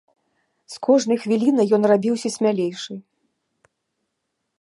З 0.75 0.77
кожнай 0.85 1.17
хвілінай 1.25 1.67
ён 1.77 1.83
рабіўся 1.91 2.29
смялейшым. 2.37 3.03